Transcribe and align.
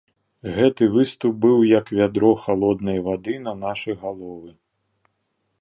Гэты 0.53 0.87
выступ 0.95 1.33
быў 1.43 1.57
як 1.79 1.93
вядро 1.99 2.33
халоднай 2.47 2.99
вады 3.09 3.39
на 3.47 3.53
нашы 3.63 3.91
галовы. 4.07 4.51